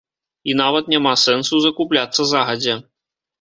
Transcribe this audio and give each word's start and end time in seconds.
І 0.53 0.53
нават 0.61 0.89
няма 0.93 1.13
сэнсу 1.25 1.61
закупляцца 1.67 2.27
загадзя. 2.33 2.75